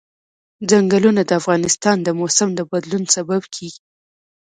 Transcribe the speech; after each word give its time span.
ځنګلونه 0.69 1.21
د 1.25 1.31
افغانستان 1.39 1.97
د 2.03 2.07
موسم 2.19 2.49
د 2.55 2.61
بدلون 2.71 3.03
سبب 3.15 3.41
کېږي. 3.55 3.81